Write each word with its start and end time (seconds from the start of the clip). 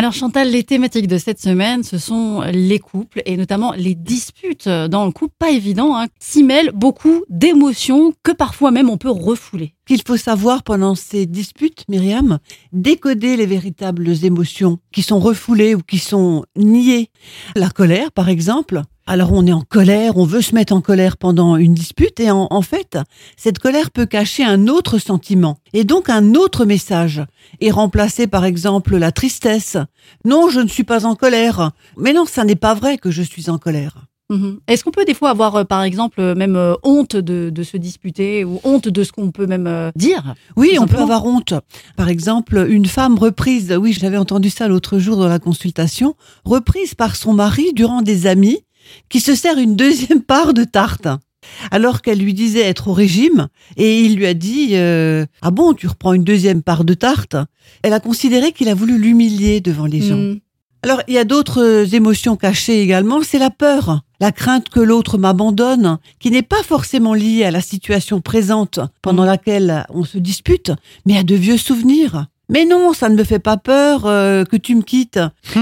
Alors 0.00 0.14
Chantal, 0.14 0.50
les 0.50 0.64
thématiques 0.64 1.08
de 1.08 1.18
cette 1.18 1.42
semaine, 1.42 1.82
ce 1.82 1.98
sont 1.98 2.40
les 2.50 2.78
couples 2.78 3.20
et 3.26 3.36
notamment 3.36 3.74
les 3.76 3.94
disputes 3.94 4.66
dans 4.66 5.04
le 5.04 5.12
couple. 5.12 5.34
Pas 5.38 5.50
évident, 5.50 5.94
hein. 5.94 6.06
s'y 6.18 6.42
mêlent 6.42 6.70
beaucoup 6.72 7.22
d'émotions 7.28 8.14
que 8.22 8.32
parfois 8.32 8.70
même 8.70 8.88
on 8.88 8.96
peut 8.96 9.10
refouler. 9.10 9.74
Qu'il 9.86 10.00
faut 10.00 10.16
savoir 10.16 10.62
pendant 10.62 10.94
ces 10.94 11.26
disputes, 11.26 11.84
Myriam, 11.90 12.38
décoder 12.72 13.36
les 13.36 13.44
véritables 13.44 14.24
émotions 14.24 14.78
qui 14.90 15.02
sont 15.02 15.18
refoulées 15.18 15.74
ou 15.74 15.82
qui 15.82 15.98
sont 15.98 16.46
niées. 16.56 17.10
La 17.54 17.68
colère, 17.68 18.10
par 18.10 18.30
exemple, 18.30 18.80
alors 19.10 19.32
on 19.32 19.44
est 19.44 19.52
en 19.52 19.62
colère, 19.62 20.16
on 20.18 20.24
veut 20.24 20.40
se 20.40 20.54
mettre 20.54 20.72
en 20.72 20.80
colère 20.80 21.16
pendant 21.16 21.56
une 21.56 21.74
dispute 21.74 22.20
et 22.20 22.30
en, 22.30 22.62
fait, 22.62 22.96
cette 23.36 23.58
colère 23.58 23.90
peut 23.90 24.06
cacher 24.06 24.44
un 24.44 24.68
autre 24.68 24.98
sentiment 24.98 25.58
et 25.72 25.82
donc 25.82 26.08
un 26.08 26.34
autre 26.36 26.64
message 26.64 27.20
et 27.60 27.72
remplacer 27.72 28.28
par 28.28 28.44
exemple 28.44 28.96
la 28.96 29.10
tristesse. 29.10 29.76
Non, 30.24 30.48
je 30.48 30.60
ne 30.60 30.68
suis 30.68 30.84
pas 30.84 31.06
en 31.06 31.16
colère. 31.16 31.72
Mais 31.96 32.12
non, 32.12 32.24
ça 32.24 32.44
n'est 32.44 32.54
pas 32.54 32.74
vrai 32.74 32.98
que 32.98 33.10
je 33.10 33.22
suis 33.22 33.50
en 33.50 33.58
colère. 33.58 34.06
Mhm. 34.28 34.60
Est-ce 34.68 34.84
qu'on 34.84 34.92
peut 34.92 35.04
des 35.04 35.14
fois 35.14 35.30
avoir, 35.30 35.56
euh, 35.56 35.64
par 35.64 35.82
exemple, 35.82 36.20
euh, 36.20 36.36
même 36.36 36.54
euh, 36.54 36.74
honte 36.84 37.16
de, 37.16 37.62
se 37.64 37.76
disputer 37.76 38.44
ou 38.44 38.60
honte 38.62 38.86
de 38.86 39.02
ce 39.02 39.10
qu'on 39.10 39.32
peut 39.32 39.46
même 39.46 39.90
dire 39.96 40.36
Oui, 40.56 40.78
on 40.80 40.86
peut 40.86 40.98
avoir 40.98 41.26
honte. 41.26 41.52
Par 41.96 42.08
exemple, 42.08 42.64
une 42.70 42.86
femme 42.86 43.18
reprise, 43.18 43.76
oui, 43.76 43.92
j'avais 43.92 44.18
entendu 44.18 44.50
ça 44.50 44.68
l'autre 44.68 45.00
jour 45.00 45.16
dans 45.16 45.26
la 45.26 45.40
consultation, 45.40 46.14
reprise 46.44 46.94
par 46.94 47.16
son 47.16 47.32
mari 47.32 47.72
durant 47.74 48.02
des 48.02 48.28
amis 48.28 48.60
qui 49.08 49.20
se 49.20 49.34
sert 49.34 49.58
une 49.58 49.76
deuxième 49.76 50.22
part 50.22 50.54
de 50.54 50.64
tarte. 50.64 51.08
Alors 51.70 52.02
qu'elle 52.02 52.18
lui 52.18 52.34
disait 52.34 52.60
être 52.60 52.88
au 52.88 52.92
régime, 52.92 53.48
et 53.76 54.00
il 54.00 54.16
lui 54.16 54.26
a 54.26 54.34
dit 54.34 54.70
euh, 54.72 55.24
Ah 55.42 55.50
bon, 55.50 55.72
tu 55.72 55.86
reprends 55.86 56.12
une 56.12 56.24
deuxième 56.24 56.62
part 56.62 56.84
de 56.84 56.94
tarte? 56.94 57.36
Elle 57.82 57.92
a 57.92 58.00
considéré 58.00 58.52
qu'il 58.52 58.68
a 58.68 58.74
voulu 58.74 58.98
l'humilier 58.98 59.60
devant 59.60 59.86
les 59.86 60.02
gens. 60.02 60.16
Hmm. 60.16 60.38
Alors, 60.82 61.02
il 61.08 61.14
y 61.14 61.18
a 61.18 61.24
d'autres 61.24 61.94
émotions 61.94 62.36
cachées 62.36 62.80
également, 62.82 63.22
c'est 63.22 63.38
la 63.38 63.50
peur, 63.50 64.02
la 64.18 64.32
crainte 64.32 64.70
que 64.70 64.80
l'autre 64.80 65.18
m'abandonne, 65.18 65.98
qui 66.18 66.30
n'est 66.30 66.42
pas 66.42 66.62
forcément 66.62 67.12
liée 67.12 67.44
à 67.44 67.50
la 67.50 67.60
situation 67.60 68.20
présente 68.20 68.80
pendant 69.02 69.24
hmm. 69.24 69.26
laquelle 69.26 69.86
on 69.90 70.04
se 70.04 70.18
dispute, 70.18 70.72
mais 71.06 71.18
à 71.18 71.22
de 71.22 71.34
vieux 71.34 71.58
souvenirs. 71.58 72.26
Mais 72.50 72.64
non, 72.64 72.92
ça 72.92 73.08
ne 73.08 73.14
me 73.14 73.24
fait 73.24 73.38
pas 73.38 73.56
peur 73.56 74.06
euh, 74.06 74.44
que 74.44 74.56
tu 74.56 74.74
me 74.74 74.82
quittes. 74.82 75.20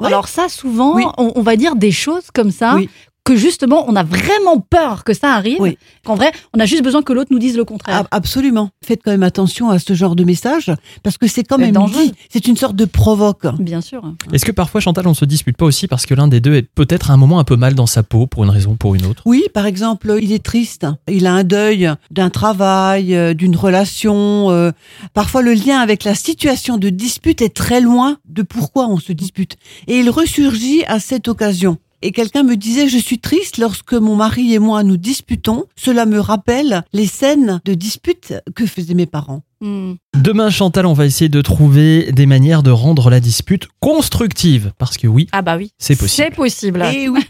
Alors 0.00 0.28
ça, 0.28 0.48
souvent, 0.48 0.96
on, 1.18 1.42
va 1.42 1.56
dire 1.56 1.76
des 1.76 1.92
choses 1.92 2.30
comme 2.32 2.50
ça 2.50 2.76
que 3.24 3.36
justement, 3.36 3.84
on 3.88 3.96
a 3.96 4.02
vraiment 4.02 4.60
peur 4.60 5.04
que 5.04 5.14
ça 5.14 5.34
arrive. 5.34 5.58
Qu'en 6.04 6.14
vrai, 6.14 6.32
on 6.54 6.60
a 6.60 6.66
juste 6.66 6.82
besoin 6.82 7.02
que 7.02 7.12
l'autre 7.12 7.30
nous 7.30 7.38
dise 7.38 7.56
le 7.56 7.64
contraire. 7.64 8.06
absolument. 8.10 8.70
Faites 8.84 9.00
quand 9.04 9.10
même 9.10 9.22
attention 9.22 9.70
à 9.70 9.78
ce 9.78 9.94
genre 9.94 10.16
de 10.16 10.24
message 10.24 10.72
parce 11.02 11.18
que 11.18 11.28
c'est 11.28 11.44
quand 11.44 11.58
même 11.58 11.72
dangereux. 11.72 12.10
C'est 12.30 12.46
une 12.46 12.56
sorte 12.56 12.76
de 12.76 12.84
provoque. 12.84 13.46
Bien 13.58 13.80
sûr. 13.80 14.02
Est-ce 14.32 14.44
que 14.44 14.52
parfois, 14.52 14.80
Chantal, 14.80 15.06
on 15.06 15.14
se 15.14 15.24
dispute 15.24 15.56
pas 15.56 15.66
aussi 15.66 15.86
parce 15.86 16.06
que 16.06 16.14
l'un 16.14 16.28
des 16.28 16.40
deux 16.40 16.54
est 16.54 16.62
peut-être 16.62 17.10
à 17.10 17.14
un 17.14 17.16
moment 17.16 17.38
un 17.38 17.44
peu 17.44 17.56
mal 17.56 17.74
dans 17.74 17.86
sa 17.86 18.02
peau 18.02 18.26
pour 18.26 18.44
une 18.44 18.50
raison 18.50 18.72
ou 18.72 18.76
pour 18.76 18.94
une 18.94 19.06
autre? 19.06 19.22
Oui, 19.26 19.44
par 19.52 19.66
exemple, 19.66 20.18
il 20.20 20.32
est 20.32 20.42
triste. 20.42 20.86
Il 21.08 21.26
a 21.26 21.32
un 21.32 21.44
deuil 21.44 21.90
d'un 22.10 22.30
travail, 22.30 23.14
euh, 23.14 23.34
d'une 23.34 23.56
relation. 23.56 24.50
Euh. 24.50 24.72
Parfois, 25.14 25.42
le 25.42 25.52
lien 25.52 25.78
avec 25.78 26.04
la 26.04 26.14
situation 26.14 26.78
de 26.78 26.88
dispute 26.88 27.42
est 27.42 27.54
très 27.54 27.80
loin 27.80 28.18
de 28.28 28.42
pourquoi 28.42 28.88
on 28.88 28.98
se 28.98 29.12
dispute. 29.12 29.56
Et 29.86 29.98
il 29.98 30.10
ressurgit 30.10 30.84
à 30.86 31.00
cette 31.00 31.28
occasion 31.28 31.78
et 32.02 32.12
quelqu'un 32.12 32.42
me 32.42 32.56
disait 32.56 32.88
je 32.88 32.98
suis 32.98 33.18
triste 33.18 33.58
lorsque 33.58 33.94
mon 33.94 34.16
mari 34.16 34.54
et 34.54 34.58
moi 34.58 34.82
nous 34.82 34.96
disputons. 34.96 35.64
Cela 35.76 36.06
me 36.06 36.18
rappelle 36.18 36.82
les 36.92 37.06
scènes 37.06 37.60
de 37.64 37.74
disputes 37.74 38.34
que 38.54 38.66
faisaient 38.66 38.94
mes 38.94 39.06
parents. 39.06 39.42
Hmm. 39.62 39.94
Demain, 40.14 40.48
Chantal, 40.48 40.86
on 40.86 40.94
va 40.94 41.04
essayer 41.04 41.28
de 41.28 41.42
trouver 41.42 42.12
des 42.12 42.24
manières 42.24 42.62
de 42.62 42.70
rendre 42.70 43.10
la 43.10 43.20
dispute 43.20 43.68
constructive. 43.80 44.72
Parce 44.78 44.96
que 44.96 45.06
oui, 45.06 45.28
ah 45.32 45.42
bah 45.42 45.58
oui. 45.58 45.72
c'est 45.78 45.96
possible. 45.96 46.28
C'est 46.28 46.34
possible. 46.34 46.82
Et 46.94 47.08
oui. 47.08 47.20